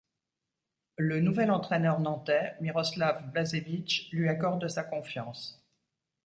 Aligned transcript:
Le 0.97 1.19
nouvel 1.21 1.51
entraîneur 1.51 1.99
nantais 1.99 2.55
Miroslav 2.59 3.23
Blažević 3.31 4.09
lui 4.11 4.29
accorde 4.29 4.67
sa 4.67 4.83
confiance. 4.83 5.63